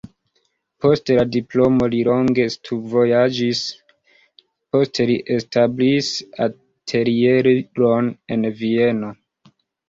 [0.83, 3.61] Post la diplomo li longe studvojaĝis,
[4.77, 6.09] poste li establis
[6.47, 9.13] atelieron en Vieno.